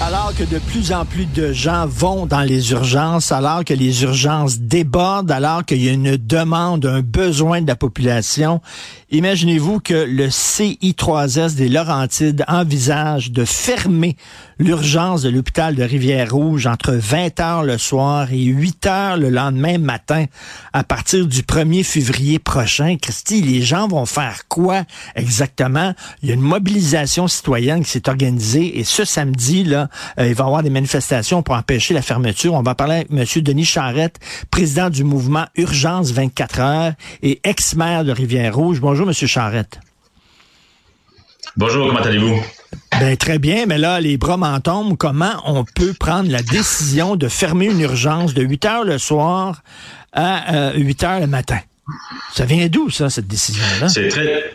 [0.00, 4.02] Alors que de plus en plus de gens vont dans les urgences, alors que les
[4.02, 8.60] urgences débordent, alors qu'il y a une demande, un besoin de la population,
[9.10, 14.16] imaginez-vous que le CI3S des Laurentides envisage de fermer
[14.58, 19.78] l'urgence de l'hôpital de Rivière-Rouge entre 20 heures le soir et 8 heures le lendemain
[19.78, 20.26] matin
[20.72, 22.96] à partir du 1er février prochain.
[23.00, 24.82] Christy, les gens vont faire quoi
[25.16, 25.94] exactement?
[26.22, 29.83] Il y a une mobilisation citoyenne qui s'est organisée et ce samedi, là,
[30.18, 32.54] euh, il va y avoir des manifestations pour empêcher la fermeture.
[32.54, 33.42] On va parler avec M.
[33.42, 34.18] Denis Charrette,
[34.50, 38.80] président du mouvement Urgence 24 heures et ex-maire de Rivière-Rouge.
[38.80, 39.14] Bonjour, M.
[39.14, 39.80] Charrette.
[41.56, 42.42] Bonjour, comment allez-vous?
[42.98, 44.96] Ben, très bien, mais là, les bras m'en tombent.
[44.96, 49.62] Comment on peut prendre la décision de fermer une urgence de 8 heures le soir
[50.12, 51.58] à 8 euh, heures le matin?
[52.32, 53.88] Ça vient d'où, ça, cette décision-là?
[53.88, 54.52] C'est très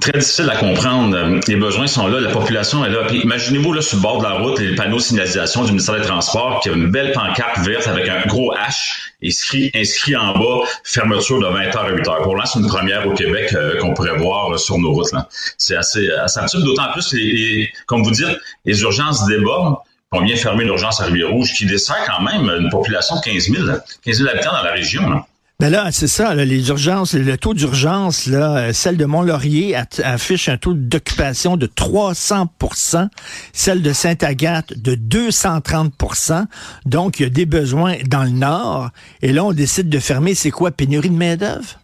[0.00, 1.40] très difficile à comprendre.
[1.46, 3.06] Les besoins sont là, la population est là.
[3.10, 6.06] imaginez-vous là sur le bord de la route les panneaux de signalisation du ministère des
[6.06, 10.66] Transports qui a une belle pancarte verte avec un gros H inscrit, inscrit en bas
[10.84, 12.22] fermeture de 20h à 8h.
[12.22, 15.10] Pour l'instant, c'est une première au Québec euh, qu'on pourrait voir euh, sur nos routes.
[15.58, 19.76] C'est assez, assez absurde, d'autant plus les, comme vous dites, les urgences débordent.
[20.12, 23.66] On vient fermer l'urgence à Rivière-Rouge qui dessert quand même une population de 15 000,
[24.04, 25.24] 15 000 habitants dans la région.
[25.60, 30.48] Ben là, c'est ça, les urgences, le taux d'urgence, là, euh, celle de Mont-Laurier affiche
[30.48, 33.08] un taux d'occupation de 300%
[33.52, 36.46] celle de Sainte-Agathe de 230%
[36.86, 38.90] Donc, il y a des besoins dans le Nord.
[39.22, 41.83] Et là, on décide de fermer, c'est quoi, pénurie de main-d'œuvre?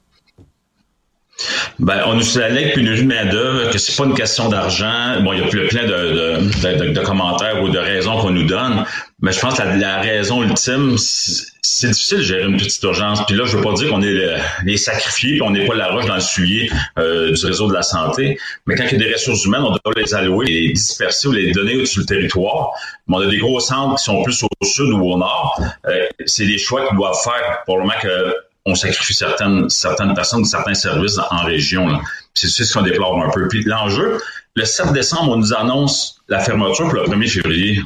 [1.78, 5.20] Ben, on nous allègue pénurie de main-d'œuvre, que c'est pas une question d'argent.
[5.22, 8.84] Bon, il y a plein de, de, de, commentaires ou de raisons qu'on nous donne,
[9.22, 13.24] mais je pense que la, raison ultime, c'est difficile de gérer une petite urgence.
[13.26, 15.88] Puis là, je veux pas dire qu'on est les sacrifiés, puis on n'est pas la
[15.88, 19.06] roche dans le soulier euh, du réseau de la santé, mais quand il y a
[19.08, 22.72] des ressources humaines, on doit les allouer, les disperser ou les donner sur le territoire.
[23.08, 25.58] Mais on a des gros centres qui sont plus au sud ou au nord.
[25.86, 27.62] Euh, c'est des choix qu'ils doivent faire.
[27.64, 28.34] pour le moment que
[28.66, 32.00] on sacrifie certaines, certaines personnes, certains services en région.
[32.34, 33.48] C'est ce qu'on déplore un peu.
[33.48, 34.20] Puis l'enjeu,
[34.54, 37.82] le 7 décembre, on nous annonce la fermeture pour le 1er février.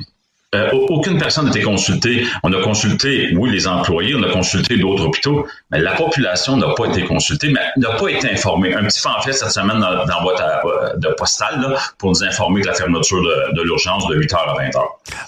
[0.55, 2.27] Euh, aucune personne n'a été consultée.
[2.45, 6.73] On a consulté, oui, les employés, on a consulté d'autres hôpitaux, mais la population n'a
[6.75, 8.73] pas été consultée, mais n'a pas été informée.
[8.75, 12.63] Un petit pamphlet cette semaine dans, dans votre euh, de postale là, pour nous informer
[12.63, 14.79] de la fermeture de, l'urgence de 8h à 20h.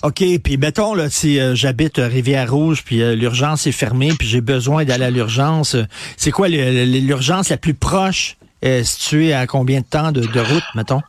[0.03, 4.85] OK, puis mettons, là, si euh, j'habite Rivière-Rouge, puis l'urgence est fermée, puis j'ai besoin
[4.85, 5.77] d'aller à l'urgence,
[6.17, 8.37] c'est quoi l'urgence la plus proche
[8.83, 11.03] située à combien de temps de, route, mettons?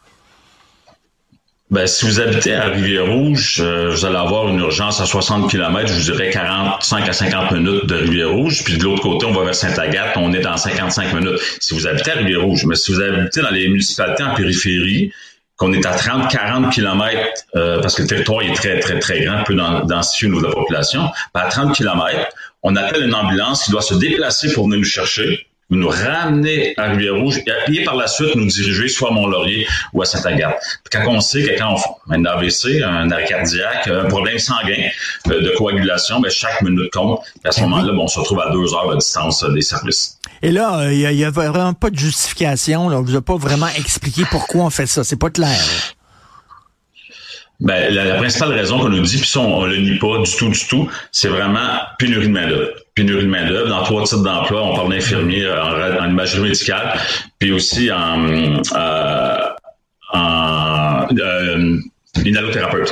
[1.69, 5.85] Ben, si vous habitez à Rivière-Rouge, euh, vous allez avoir une urgence à 60 km,
[5.85, 8.63] je vous dirais 45 à 50 minutes de Rivière-Rouge.
[8.63, 11.41] Puis de l'autre côté, on va vers Sainte-Agathe, on est dans 55 minutes.
[11.59, 15.11] Si vous habitez à Rivière-Rouge, mais si vous habitez dans les municipalités en périphérie,
[15.57, 17.17] qu'on est à 30-40 km,
[17.55, 20.47] euh, parce que le territoire est très, très, très grand, peu densifié au niveau de
[20.47, 22.29] la population, ben à 30 km,
[22.63, 26.89] on appelle une ambulance qui doit se déplacer pour venir nous chercher nous ramener à
[26.91, 30.61] Rivière-Rouge et par la suite nous diriger soit à Mont-Laurier ou à Saint-Agathe.
[30.91, 34.89] Quand on sait que quand on fait un AVC, un arrêt cardiaque, un problème sanguin
[35.27, 37.19] euh, de coagulation, ben chaque minute compte.
[37.43, 40.19] à ce moment-là, bon, on se retrouve à deux heures de distance euh, des services.
[40.41, 42.87] Et là, euh, il n'y a, vraiment pas de justification.
[42.89, 42.99] Là.
[42.99, 45.03] On vous a pas vraiment expliqué pourquoi on fait ça.
[45.03, 45.59] C'est pas clair.
[47.59, 50.31] Ben, la, principale raison qu'on nous dit, puis ça, on, ne le nie pas du
[50.31, 52.69] tout, du tout, c'est vraiment pénurie de main-d'œuvre.
[52.97, 54.63] Pénurie de main-d'œuvre dans trois types d'emplois.
[54.63, 56.99] On parle d'infirmiers en, en, imagerie médicale,
[57.37, 59.49] puis aussi en, euh,
[60.13, 61.77] en euh,
[62.25, 62.91] inhalothérapeute.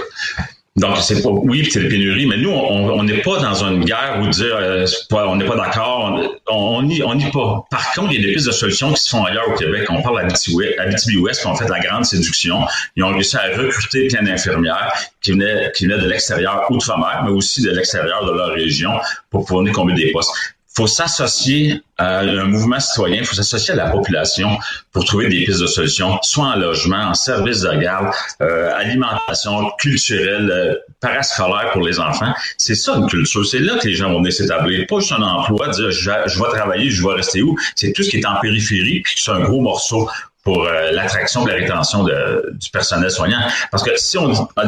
[0.78, 4.20] Donc, c'est pas, oui, c'est la pénurie, mais nous, on n'est pas dans une guerre
[4.22, 6.20] où dire, euh, on n'est pas d'accord,
[6.50, 7.66] on n'y on, on pas.
[7.72, 9.88] Par contre, il y a des pistes de solutions qui se font ailleurs au Québec.
[9.90, 12.66] On parle à Abitibi-Ouest, qui ont fait la grande séduction.
[12.98, 14.92] Ils ont réussi à recruter plein d'infirmières
[15.22, 19.00] qui venaient, qui venaient de l'extérieur, outre-mer, mais aussi de l'extérieur de leur région
[19.30, 23.90] pour pouvoir combler des postes faut s'associer à un mouvement citoyen, faut s'associer à la
[23.90, 24.58] population
[24.92, 29.72] pour trouver des pistes de solutions, soit en logement, en service de garde, euh, alimentation
[29.80, 32.34] culturelle, euh, parascolaire pour les enfants.
[32.58, 33.46] C'est ça une culture.
[33.46, 34.86] C'est là que les gens vont venir s'établir.
[34.88, 37.58] Pas juste un emploi, dire je, vais travailler, je vais rester où.
[37.76, 40.10] C'est tout ce qui est en périphérie, puis c'est un gros morceau
[40.44, 43.40] pour euh, l'attraction et la rétention du personnel soignant.
[43.72, 44.66] Parce que si on a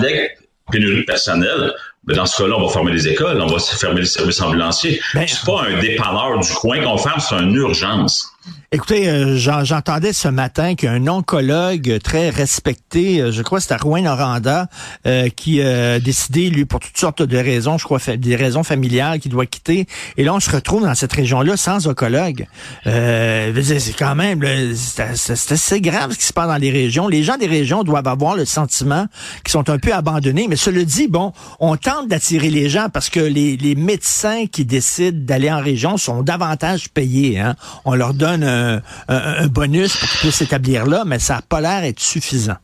[0.71, 1.73] des pénuries de personnel,
[2.05, 5.01] mais dans ce cas-là, on va fermer les écoles, on va fermer les services ambulanciers.
[5.13, 8.31] Ben, c'est pas un dépanneur du coin qu'on ferme, c'est une urgence.
[8.73, 14.01] Écoutez, euh, j'entendais ce matin qu'un oncologue très respecté, euh, je crois que c'était Rouen
[14.01, 14.67] Noranda,
[15.05, 19.19] euh, qui a décidé, lui, pour toutes sortes de raisons, je crois, des raisons familiales,
[19.19, 19.87] qu'il doit quitter.
[20.17, 22.45] Et là, on se retrouve dans cette région-là sans oncologue.
[22.83, 24.43] c'est quand même,
[24.75, 27.07] c'est assez grave ce qui se passe dans les régions.
[27.07, 29.05] Les gens des régions doivent avoir le sentiment
[29.45, 30.47] qu'ils sont un peu abandonnés.
[30.49, 34.65] Mais cela dit, bon, on tente d'attirer les gens parce que les, les médecins qui
[34.65, 37.39] décident d'aller en région sont davantage payés.
[37.39, 37.55] Hein.
[37.85, 41.81] On leur donne un, bonus pour qu'ils puissent s'établir là, mais ça n'a pas l'air
[41.81, 42.57] d'être suffisant.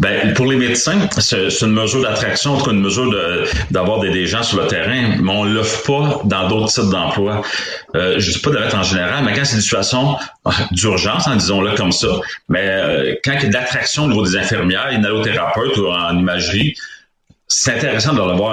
[0.00, 3.10] Ben, pour les médecins, c'est une mesure d'attraction, une mesure
[3.70, 7.42] d'avoir des, gens sur le terrain, mais on ne l'offre pas dans d'autres types d'emplois.
[7.94, 10.16] Euh, je ne dis pas de l'être en général, mais quand c'est une situation
[10.72, 12.08] d'urgence, hein, disons-le comme ça,
[12.48, 15.86] mais euh, quand il y a de l'attraction au niveau des infirmières, une allothérapeute ou
[15.86, 16.74] en imagerie,
[17.48, 18.52] c'est intéressant de le voir.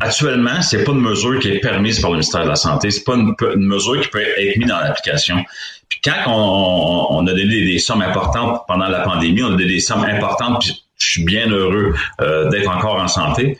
[0.00, 2.90] Actuellement, c'est pas une mesure qui est permise par le ministère de la Santé.
[2.90, 5.44] C'est pas une, mesure qui peut être mise dans l'application.
[5.88, 9.80] Puis quand on, a donné des, sommes importantes pendant la pandémie, on a donné des
[9.80, 13.58] sommes importantes, puis je suis bien heureux euh, d'être encore en santé.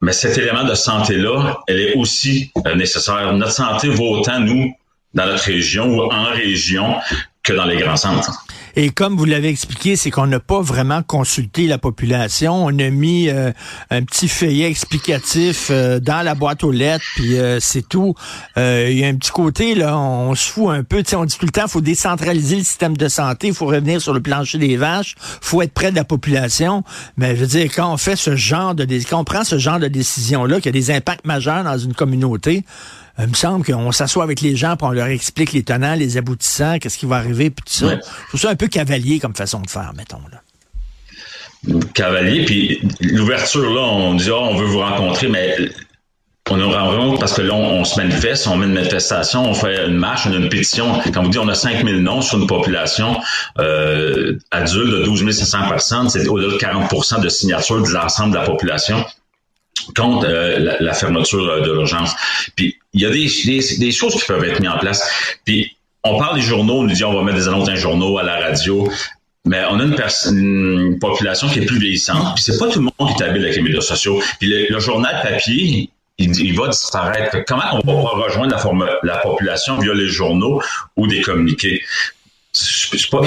[0.00, 3.32] Mais cet élément de santé-là, elle est aussi euh, nécessaire.
[3.34, 4.74] Notre santé vaut autant, nous,
[5.14, 6.96] dans notre région ou en région,
[7.42, 8.44] que dans les grands centres.
[8.76, 12.64] Et comme vous l'avez expliqué, c'est qu'on n'a pas vraiment consulté la population.
[12.64, 13.52] On a mis euh,
[13.90, 18.14] un petit feuillet explicatif euh, dans la boîte aux lettres, puis euh, c'est tout.
[18.56, 21.02] Il y a un petit côté, là, on, se fout un peu.
[21.14, 24.12] On dit tout le temps, faut décentraliser le système de santé, il faut revenir sur
[24.12, 26.84] le plancher des vaches, faut être près de la population.
[27.16, 28.86] Mais je veux dire, quand on fait ce genre de...
[29.08, 32.64] Quand on prend ce genre de décision-là, qui a des impacts majeurs dans une communauté,
[33.20, 36.16] il me semble qu'on s'assoit avec les gens, pour on leur explique les tenants, les
[36.16, 37.96] aboutissants, qu'est-ce qui va arriver, puis tout ça.
[37.96, 40.20] Je trouve ça un peu cavalier comme façon de faire, mettons.
[40.30, 40.40] Là.
[41.94, 45.56] Cavalier, puis l'ouverture, là, on dit, oh, on veut vous rencontrer, mais
[46.50, 49.86] on nous rencontre parce que là, on, se manifeste, on met une manifestation, on fait
[49.86, 51.00] une marche, on a une pétition.
[51.14, 53.20] Quand vous dites on a 5000 noms sur une population
[53.60, 58.38] euh, adulte de 12 500 personnes, c'est au-delà de 40% de signatures de l'ensemble de
[58.38, 59.04] la population
[59.96, 62.14] contre euh, la, fermeture euh, de l'urgence.
[62.56, 63.28] Puis il y a des,
[63.78, 65.08] des, choses qui peuvent être mises en place.
[65.44, 67.78] Puis on parle des journaux, on nous dit on va mettre des annonces dans les
[67.78, 68.90] journaux, à la radio.
[69.46, 69.96] Mais on a une,
[70.36, 72.34] une population qui est plus vieillissante.
[72.34, 74.22] Puis c'est pas tout le monde qui est habile avec les médias sociaux.
[74.38, 77.38] Puis le, journal papier, il, va disparaître.
[77.46, 80.60] Comment on va rejoindre la, la population via les journaux
[80.96, 81.82] ou des communiqués?
[82.52, 83.22] C'est pas,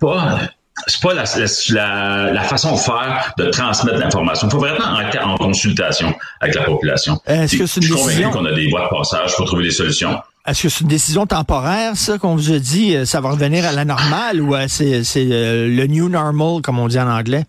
[0.00, 0.40] pas
[0.86, 4.48] c'est pas la, la, façon de faire de transmettre l'information.
[4.48, 7.20] Il faut vraiment être en consultation avec la population.
[7.26, 9.70] Est-ce que c'est une je suis qu'on a des voies de passage pour trouver des
[9.70, 10.18] solutions.
[10.46, 13.66] Est-ce que c'est une décision temporaire, ça, qu'on vous a dit, euh, ça va revenir
[13.66, 17.44] à la normale ou euh, c'est, euh, le new normal, comme on dit en anglais?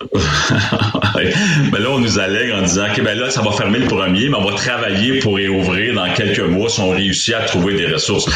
[1.72, 4.30] mais là, on nous allègue en disant que ben là, ça va fermer le premier,
[4.30, 7.86] mais on va travailler pour réouvrir dans quelques mois si on réussit à trouver des
[7.86, 8.26] ressources.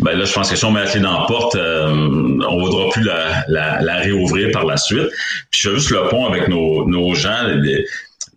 [0.00, 2.56] Ben là, je pense que si on met la clé dans la porte, euh, on
[2.56, 5.08] ne voudra plus la, la, réouvrir par la suite.
[5.50, 7.48] Puis je fais juste le pont avec nos, nos gens,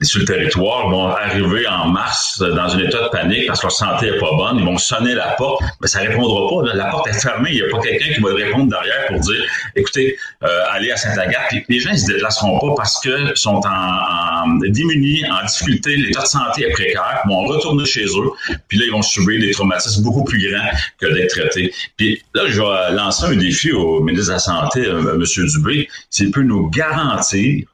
[0.01, 3.71] sur le territoire vont arriver en mars dans un état de panique parce que leur
[3.71, 4.59] santé est pas bonne.
[4.59, 6.73] Ils vont sonner la porte, mais ça répondra pas.
[6.75, 7.49] La porte est fermée.
[7.51, 9.43] Il n'y a pas quelqu'un qui va répondre derrière pour dire,
[9.75, 11.49] écoutez, euh, allez à Saint-Agathe.
[11.49, 15.95] Puis les gens ils se déplaceront pas parce que sont en, en démunis, en difficulté.
[15.97, 17.21] L'état de santé est précaire.
[17.25, 18.57] Ils vont retourner chez eux.
[18.67, 21.73] Puis là, ils vont subir des traumatismes beaucoup plus grands que d'être traités.
[21.95, 25.47] Puis là, je vais lancer un défi au ministre de la Santé, euh, M.
[25.47, 27.65] Dubé, s'il peut nous garantir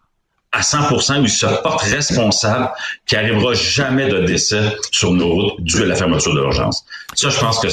[0.54, 2.70] à 100% où il se porte responsable
[3.08, 4.62] qu'il n'arrivera jamais de décès
[4.92, 6.86] sur nos routes dû à la fermeture de l'urgence.
[7.16, 7.68] Ça, je pense que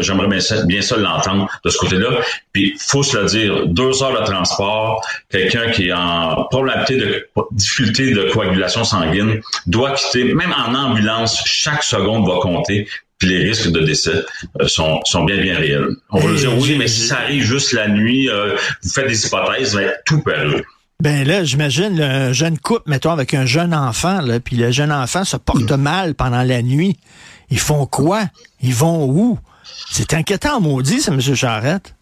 [0.00, 2.08] j'aimerais bien ça, bien ça l'entendre de ce côté-là.
[2.52, 7.28] Puis, faut se le dire, deux heures de transport, quelqu'un qui est en probabilité de
[7.52, 13.48] difficulté de coagulation sanguine doit quitter, même en ambulance, chaque seconde va compter puis les
[13.48, 14.24] risques de décès
[14.60, 15.88] euh, sont, sont bien, bien réels.
[16.10, 19.08] On va le dire, oui, mais si ça arrive juste la nuit, euh, vous faites
[19.08, 20.64] des hypothèses, mais tout peut arriver.
[21.00, 24.90] Ben là, j'imagine un jeune couple, mettons, avec un jeune enfant, là, puis le jeune
[24.90, 25.80] enfant se porte hmm.
[25.80, 26.98] mal pendant la nuit.
[27.50, 28.24] Ils font quoi?
[28.60, 29.38] Ils vont où?
[29.92, 31.20] C'est inquiétant, maudit, ça, M.
[31.20, 31.94] Charrette.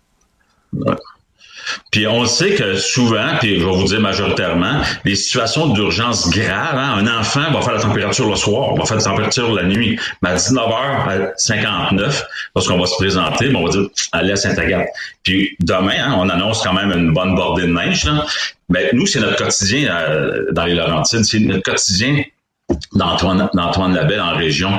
[1.90, 6.76] Puis on sait que souvent, puis je vais vous dire majoritairement, les situations d'urgence graves,
[6.76, 9.98] hein, un enfant va faire la température le soir, va faire la température la nuit,
[10.22, 14.88] mais à 19h59, lorsqu'on va se présenter, on va dire allez à Saint-Agathe.
[15.22, 18.08] Puis demain, hein, on annonce quand même une bonne bordée de neige.
[18.68, 22.22] Mais nous, c'est notre quotidien euh, dans les Laurentides, c'est notre quotidien
[22.92, 24.70] d'Antoine, d'Antoine Labelle en région.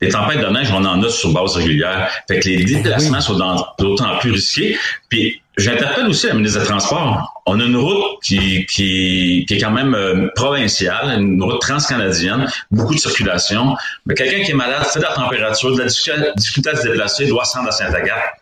[0.00, 2.10] Les tempêtes de neige, on en a sur base régulière.
[2.28, 3.38] Fait que les déplacements sont
[3.78, 4.76] d'autant plus risqués.
[5.08, 7.42] Puis j'interpelle aussi la ministre des Transports.
[7.46, 12.46] On a une route qui, qui, qui est quand même euh, provinciale, une route transcanadienne,
[12.70, 13.76] beaucoup de circulation.
[14.06, 17.26] Mais quelqu'un qui est malade, fait de la température, de la difficulté à se déplacer,
[17.26, 18.40] doit se rendre à Saint-Agathe.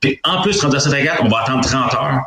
[0.00, 2.22] Puis en plus, quand à Saint-Agathe, on va attendre 30 heures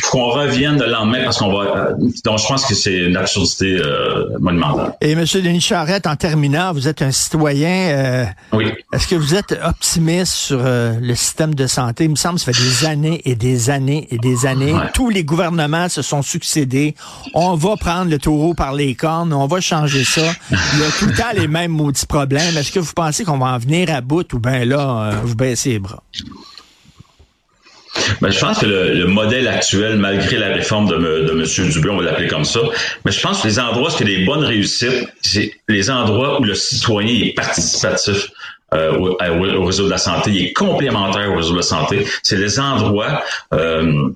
[0.00, 1.64] qu'on revienne le lendemain parce qu'on va.
[1.64, 1.94] Euh,
[2.24, 4.94] donc, je pense que c'est une absurdité euh, monumentale.
[5.00, 5.24] Et M.
[5.34, 7.68] Denis Charette, en terminant, vous êtes un citoyen.
[7.68, 8.72] Euh, oui.
[8.92, 12.04] Est-ce que vous êtes optimiste sur le système de santé?
[12.04, 14.74] Il me semble que ça fait des années et des années et des années.
[14.94, 16.94] Tous les gouvernements se sont succédés.
[17.34, 19.32] On va prendre le taureau par les cornes.
[19.32, 20.22] On va changer ça.
[20.50, 22.56] Il y a tout le temps les mêmes maudits problèmes.
[22.56, 25.70] Est-ce que vous pensez qu'on va en venir à bout ou bien là, vous baissez
[25.70, 26.02] les bras?
[28.20, 31.70] Ben, je pense que le, modèle actuel, malgré la réforme de, de M.
[31.70, 32.60] Dubé, on va l'appeler comme ça,
[33.04, 35.90] mais je pense que les endroits où il y a des bonnes réussites, c'est les
[35.90, 38.28] endroits où le citoyen est participatif.
[38.74, 42.06] Euh, au, réseau de la santé, il est complémentaire au réseau de la santé.
[42.22, 43.22] C'est les endroits,
[43.52, 44.08] euh,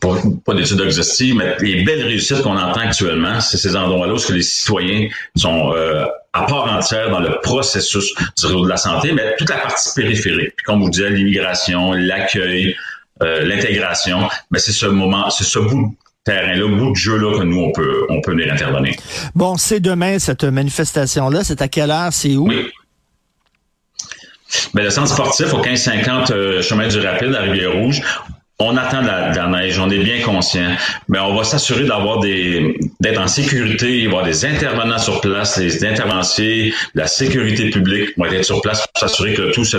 [0.00, 4.32] pas, pas d'études exhaustives, mais les belles réussites qu'on entend actuellement, c'est ces endroits-là où
[4.32, 9.12] les citoyens sont euh, à part entière dans le processus du réseau de la santé,
[9.12, 10.54] mais toute la partie périphérique.
[10.56, 12.74] Puis comme vous disiez, l'immigration, l'accueil,
[13.22, 17.44] euh, l'intégration, mais c'est ce moment, c'est ce bout de terrain-là, bout de jeu-là que
[17.44, 18.94] nous, on peut, on peut venir intervenir.
[19.34, 21.44] Bon, c'est demain, cette manifestation-là.
[21.44, 22.12] C'est à quelle heure?
[22.12, 22.48] C'est où?
[22.48, 22.70] Oui.
[24.74, 28.02] Ben, le centre sportif au 1550 euh, chemin du Rapide à Rivière-Rouge.
[28.62, 30.76] On attend de la, neige, on est bien conscient,
[31.08, 35.82] mais on va s'assurer d'avoir des d'être en sécurité, avoir des intervenants sur place, les
[35.82, 39.78] intervenciers, la sécurité publique vont être sur place pour s'assurer que tout se,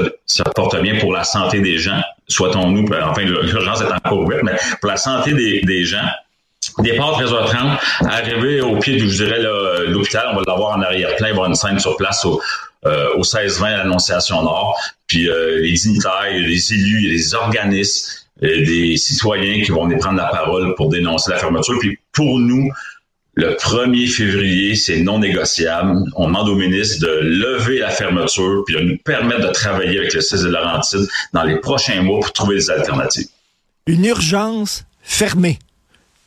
[0.55, 2.01] porte bien pour la santé des gens.
[2.27, 6.09] Souhaitons-nous, ben, enfin l'urgence est encore ouverte, mais pour la santé des, des gens.
[6.79, 9.41] Départ 13h30, arriver au pied, je dirais,
[9.88, 12.41] l'hôpital, on va l'avoir en arrière-plan, il va y avoir une scène sur place au,
[12.85, 14.79] euh, au 16-20 à l'Annonciation Nord.
[15.05, 20.27] Puis euh, les dignitaires, les élus, les organismes, des citoyens qui vont venir prendre la
[20.27, 21.77] parole pour dénoncer la fermeture.
[21.79, 22.71] Puis pour nous,
[23.35, 25.97] le 1er février, c'est non négociable.
[26.15, 30.13] On demande au ministre de lever la fermeture puis de nous permettre de travailler avec
[30.13, 33.27] le CES de Laurentide dans les prochains mois pour trouver des alternatives.
[33.88, 35.59] Une urgence fermée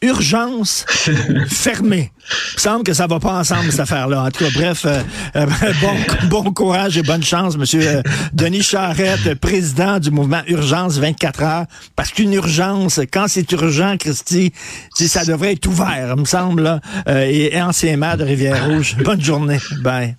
[0.04, 0.86] urgence
[1.48, 2.12] fermée.
[2.54, 4.22] Il semble que ça va pas ensemble, cette affaire-là.
[4.22, 5.00] En tout cas, bref, euh,
[5.36, 5.46] euh,
[5.80, 11.42] bon, bon courage et bonne chance, Monsieur euh, Denis Charette, président du mouvement Urgence 24
[11.42, 11.64] heures.
[11.96, 14.52] Parce qu'une urgence, quand c'est urgent, Christy,
[14.94, 18.96] ça devrait être ouvert, me semble, et, et ancien maire de Rivière-Rouge.
[19.04, 19.58] Bonne journée.
[19.82, 20.16] Bye.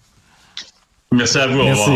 [1.12, 1.64] Merci à vous.
[1.64, 1.92] Merci.